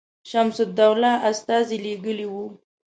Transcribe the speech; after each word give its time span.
شمس 0.29 0.57
الدوله 0.65 1.11
استازی 1.29 1.77
لېږلی 1.85 2.27
وو. 2.31 2.45